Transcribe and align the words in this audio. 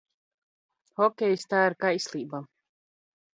Hokejs- 1.01 1.45
t? 1.51 1.59
ir 1.67 1.77
kaisl?ba! 1.85 2.41